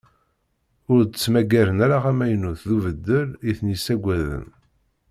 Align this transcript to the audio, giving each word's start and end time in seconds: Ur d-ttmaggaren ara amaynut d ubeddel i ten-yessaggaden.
Ur 0.91 1.01
d-ttmaggaren 1.03 1.79
ara 1.85 1.97
amaynut 2.11 2.61
d 2.69 2.71
ubeddel 2.77 3.29
i 3.49 3.51
ten-yessaggaden. 3.57 4.45